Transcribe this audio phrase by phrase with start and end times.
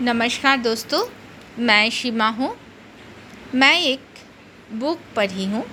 [0.00, 1.00] नमस्कार दोस्तों,
[1.58, 2.50] मैं शिमा हूँ।
[3.54, 4.00] मैं एक
[4.72, 5.64] बुक पढ़ी हूँ।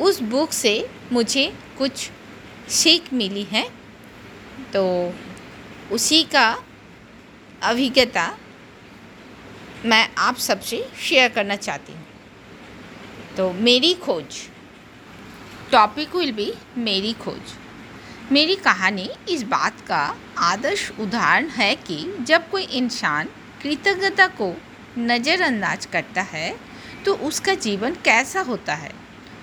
[0.00, 2.10] उस बुक से मुझे कुछ
[2.68, 3.68] सीख मिली है।
[4.72, 5.14] तो
[5.92, 6.62] उसी का
[7.62, 8.38] अभिज्ञता
[9.84, 12.06] मैं आप सबसे शेयर करना चाहती हूँ।
[13.36, 14.38] तो मेरी खोज
[15.72, 17.56] टॉपिक विल बी मेरी खोज।
[18.32, 23.28] मेरी कहानी इस बात का आदर्श उदाहरण है कि जब कोई इंसान
[23.62, 24.54] कृतज्ञता को
[24.98, 26.56] नज़रअंदाज करता है
[27.04, 28.92] तो उसका जीवन कैसा होता है?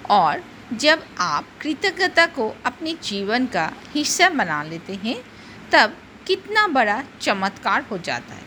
[0.10, 5.24] और जब आप कृतज्ञता को अपने जीवन का हिस्सा बना लेते हैं,
[5.72, 8.44] तब कितना बड़ा चमत्कार हो जाता है।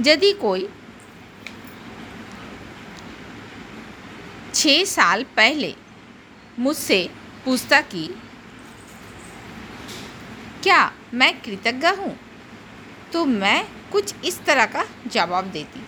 [0.00, 0.68] यदि कोई
[4.54, 5.74] छः साल पहले
[6.58, 7.10] मुझसे
[7.44, 8.08] पूछता कि,
[10.62, 12.16] क्या मैं कृतज्ञ हूँ?
[13.12, 15.80] तो मैं कुछ इस तरह का जवाब देती।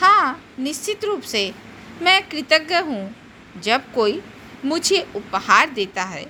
[0.00, 1.52] हाँ निश्चित रूप से
[2.02, 3.02] मैं कृतज्ञ हूँ।
[3.58, 4.20] जब कोई
[4.64, 6.26] मुझे उपहार देता है,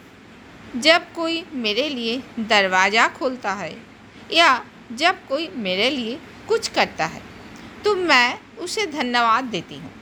[0.76, 3.74] जब कोई मेरे लिए दरवाज़ा खोलता है
[4.32, 7.22] या जब कोई मेरे लिए कुछ करता है
[7.84, 9.92] तो मैं उसे धन्यवाद देती हूँ।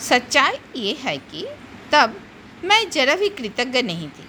[0.00, 1.46] सच्चाई ये है कि
[1.92, 2.20] तब
[2.64, 4.24] मैं जरा भी कृतज्ञ नहीं थी।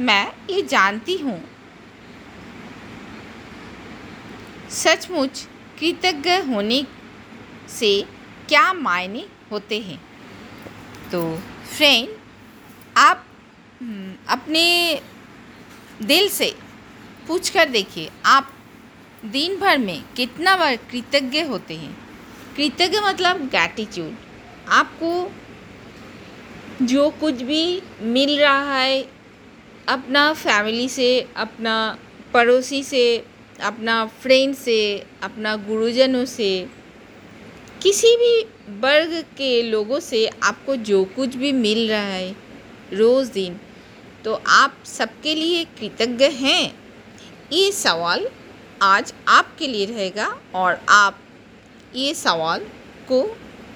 [0.00, 1.38] मैं ये जानती हूँ
[4.70, 5.48] सचमुच
[5.80, 6.82] कृतज्ञ होने
[7.68, 8.02] से
[8.48, 9.98] क्या मायने होते हैं?
[11.12, 11.38] तो
[11.76, 12.08] फ्रेंड
[12.96, 13.26] आप
[13.82, 15.00] हम्म, अपने
[16.02, 16.54] दिल से
[17.28, 18.52] पूछ कर देखिए आप
[19.24, 21.96] दिन भर में कितना बार कृतज्ञ होते हैं?
[22.56, 24.12] कृतज्ञ मतलब ग्रैटिट्यूड
[24.68, 25.32] आपको
[26.82, 29.02] जो कुछ भी मिल रहा है
[29.88, 31.98] अपना फैमिली से अपना
[32.32, 33.26] पड़ोसी से
[33.60, 36.68] अपना फ्रेंड से अपना गुरुजनों से
[37.82, 38.42] किसी भी
[38.80, 42.36] वर्ग के लोगों से आपको जो कुछ भी मिल रहा है
[42.92, 43.60] रोज़ दिन
[44.24, 46.74] तो आप सबके लिए कृतज्ञ हैं।
[47.52, 48.28] ये सवाल
[48.82, 51.18] आज आपके लिए रहेगा और आप
[51.94, 52.60] ये सवाल
[53.08, 53.22] को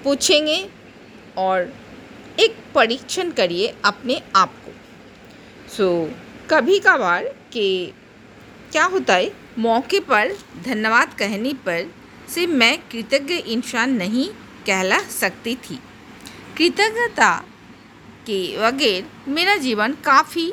[0.03, 0.69] पूछेंगे
[1.37, 1.73] और
[2.39, 4.71] एक परीक्षण करिए अपने आप को।
[5.71, 7.85] सो so, कभी कभार के
[8.71, 9.40] क्या होता है?
[9.57, 10.35] मौके पर
[10.65, 11.91] धन्यवाद कहने पर
[12.29, 14.27] से मैं कृतज्ञ इंसान नहीं
[14.65, 15.79] कहला सकती थी।
[16.57, 17.31] कृतज्ञता
[18.27, 20.51] के बगैर मेरा जीवन काफ़ी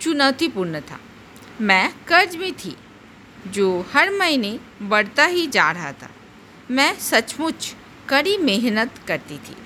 [0.00, 0.98] चुनौतीपूर्ण था।
[1.60, 2.76] मैं कर्ज में थी,
[3.46, 6.10] जो हर महीने बढ़ता ही जा रहा था।
[6.70, 7.74] मैं सचमुच
[8.08, 9.56] कड़ी मेहनत करती थी,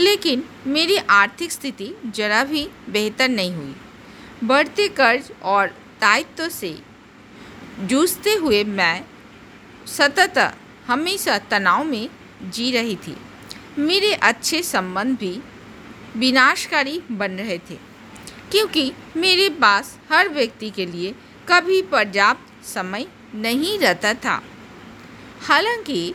[0.00, 3.74] लेकिन मेरी आर्थिक स्थिति जरा भी बेहतर नहीं हुई।
[4.44, 5.66] बढ़ते कर्ज और
[6.00, 6.76] दायित्व से
[7.82, 9.04] जूझते हुए मैं
[9.88, 10.38] सतत
[10.86, 12.08] हमेशा तनाव में
[12.44, 13.16] जी रही थी।
[13.78, 15.40] मेरे अच्छे संबंध भी
[16.16, 17.76] विनाशकारी बन रहे थे,
[18.50, 21.14] क्योंकि मेरे पास हर व्यक्ति के लिए
[21.48, 24.42] कभी पर्याप्त समय नहीं रहता था।
[25.42, 26.14] हालाँकि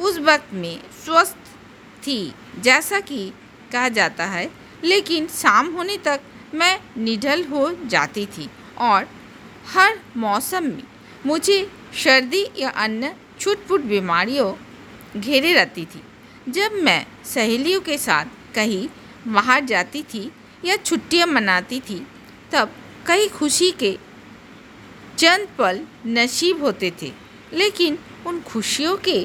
[0.00, 1.36] उस वक्त में स्वस्थ
[2.02, 3.32] थी, जैसा कि
[3.72, 4.50] कहा जाता है,
[4.84, 6.20] लेकिन शाम होने तक
[6.54, 8.48] मैं निढल हो जाती थी
[8.78, 9.08] और
[9.68, 10.82] हर मौसम में
[11.26, 11.62] मुझे
[11.94, 14.52] सर्दी या अन्य छुटपुट बीमारियों
[15.20, 16.02] घेरे रहती थी।
[16.48, 18.88] जब मैं सहेलियों के साथ कहीं
[19.26, 20.30] बाहर जाती थी
[20.64, 22.06] या छुट्टियाँ मनाती थी,
[22.52, 22.74] तब
[23.06, 23.98] कई खुशी के
[25.18, 27.12] चंद पल नसीब होते थे,
[27.52, 29.20] लेकिन उन खुशियों के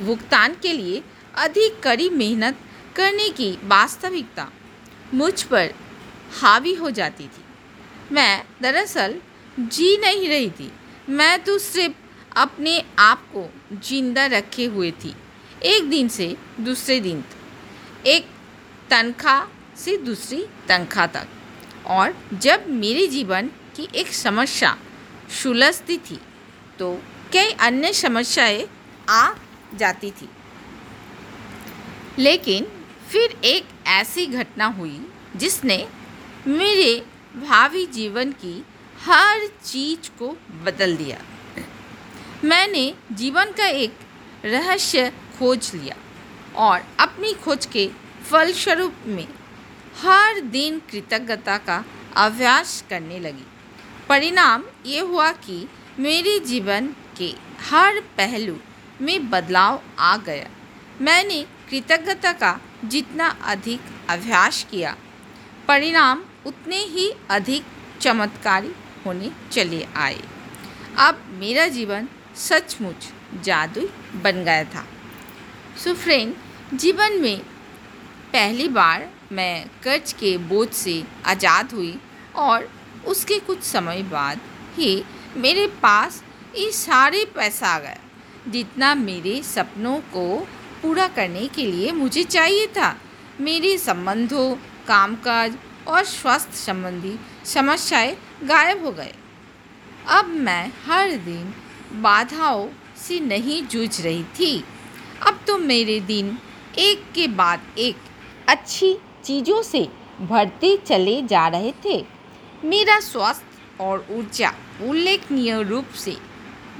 [0.00, 1.02] भुगतान के लिए
[1.36, 2.58] अधिक कड़ी मेहनत
[2.96, 4.48] करने की वास्तविकता
[5.14, 5.74] मुझ पर
[6.40, 7.44] हावी हो जाती थी।
[8.12, 9.14] मैं दरअसल
[9.58, 10.70] जी नहीं रही थी।
[11.08, 15.14] मैं तो सिर्फ़ अपने आप को ज़िंदा रखे हुए थी।
[15.66, 16.26] एक दिन से
[16.60, 18.26] दूसरे दिन तक। एक
[18.90, 21.28] तनख्वाह से दूसरी तनख्वाह तक।
[21.86, 24.76] और जब मेरे जीवन की एक समस्या
[25.42, 26.18] सुलझती थी
[26.78, 26.92] तो
[27.32, 28.68] कई अन्य समस्याएँ
[29.08, 29.28] आ
[29.74, 30.28] जाती थी।
[32.18, 32.66] लेकिन
[33.10, 35.00] फिर एक ऐसी घटना हुई
[35.36, 35.86] जिसने
[36.46, 36.94] मेरे
[37.38, 38.62] भावी जीवन की
[39.00, 41.18] हर चीज़ को बदल दिया।
[42.44, 43.98] मैंने जीवन का एक
[44.44, 45.96] रहस्य खोज लिया
[46.56, 47.88] और अपनी खोज के
[48.30, 49.26] फलस्वरूप में
[50.02, 51.84] हर दिन कृतज्ञता का
[52.16, 53.46] अभ्यास करने लगी।
[54.08, 55.66] परिणाम ये हुआ कि
[55.98, 57.32] मेरे जीवन के
[57.70, 58.56] हर पहलू
[59.00, 60.48] में बदलाव आ गया।
[61.00, 63.80] मैंने कृतज्ञता का जितना अधिक
[64.10, 64.96] अभ्यास किया,
[65.68, 67.64] परिणाम उतने ही अधिक
[68.00, 68.74] चमत्कारी
[69.08, 70.20] होने चले आए।
[71.00, 72.08] अब मेरा जीवन
[72.38, 73.12] सचमुच
[73.44, 73.88] जादुई
[74.22, 74.84] बन गया था।
[75.84, 76.34] सो फ्रेंड
[76.74, 77.38] जीवन में
[78.32, 81.94] पहली बार मैं कर्ज के बोझ से आज़ाद हुई
[82.36, 82.68] और
[83.06, 84.40] उसके कुछ समय बाद
[84.76, 84.90] ही
[85.36, 86.22] मेरे पास
[86.56, 90.24] ये सारे पैसा आ गया जितना मेरे सपनों को
[90.82, 92.94] पूरा करने के लिए मुझे चाहिए था।
[93.40, 94.54] मेरे संबंधों,
[94.88, 95.56] कामकाज
[95.88, 97.18] और स्वास्थ्य संबंधी
[97.48, 99.14] समस्याएँ गायब हो गए।
[100.08, 101.54] अब मैं हर दिन
[102.02, 104.64] बाधाओं से नहीं जूझ रही थी।
[105.26, 106.38] अब तो मेरे दिन
[106.78, 107.96] एक के बाद एक
[108.48, 109.88] अच्छी चीज़ों से
[110.20, 112.04] भरते चले जा रहे थे।
[112.64, 114.52] मेरा स्वास्थ्य और ऊर्जा
[114.82, 116.16] उल्लेखनीय रूप से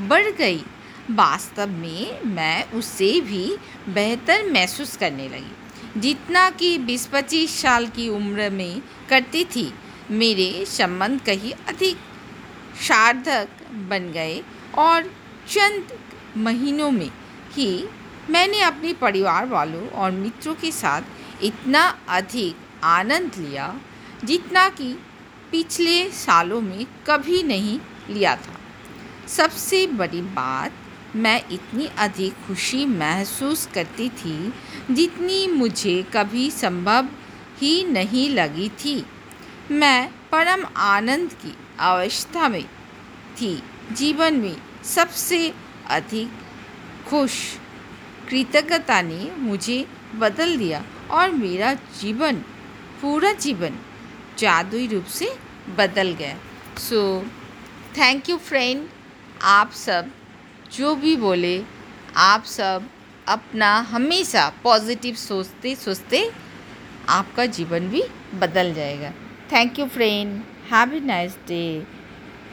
[0.00, 0.62] बढ़ गई।
[1.10, 3.56] वास्तव में मैं उससे भी
[3.88, 9.72] बेहतर महसूस करने लगी। जितना कि बीस पच्चीस साल की उम्र में करती थी
[10.10, 11.96] मेरे संबंध कहीं अधिक
[12.88, 13.48] सार्थक
[13.88, 14.42] बन गए
[14.78, 15.02] और
[15.48, 15.92] चंद
[16.36, 17.10] महीनों में
[17.52, 17.84] ही
[18.30, 21.02] मैंने अपने परिवार वालों और मित्रों के साथ
[21.42, 23.74] इतना अधिक आनंद लिया,
[24.24, 24.92] जितना कि
[25.50, 27.78] पिछले सालों में कभी नहीं
[28.10, 28.58] लिया था।
[29.28, 30.72] सबसे बड़ी बात,
[31.16, 34.52] मैं इतनी अधिक खुशी महसूस करती थी
[34.90, 37.08] जितनी मुझे कभी संभव
[37.58, 39.04] ही नहीं लगी थी।
[39.70, 42.64] मैं परम आनंद की अवस्था में
[43.40, 43.62] थी।
[43.92, 45.52] जीवन में सबसे
[45.90, 46.28] अधिक
[47.08, 47.32] खुश
[48.28, 52.36] कृतज्ञता ने मुझे बदल दिया और मेरा जीवन,
[53.02, 53.78] पूरा जीवन
[54.38, 55.36] जादुई रूप से
[55.78, 56.36] बदल गया।
[56.78, 57.22] सो
[57.98, 58.88] थैंक यू फ्रेंड
[59.42, 60.10] आप सब,
[60.72, 61.64] जो भी बोले,
[62.16, 62.90] आप सब
[63.28, 66.30] अपना हमेशा पॉजिटिव सोचते सोचते
[67.08, 68.02] आपका जीवन भी
[68.34, 69.12] बदल जाएगा।
[69.52, 70.40] Thank you friend
[70.72, 71.62] have a nice day